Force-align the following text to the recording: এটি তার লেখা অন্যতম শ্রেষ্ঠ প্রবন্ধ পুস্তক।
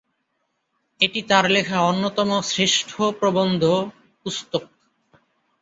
এটি 1.01 1.19
তার 1.21 1.45
লেখা 1.51 1.77
অন্যতম 1.81 2.29
শ্রেষ্ঠ 2.43 2.89
প্রবন্ধ 3.19 3.63
পুস্তক। 4.21 4.63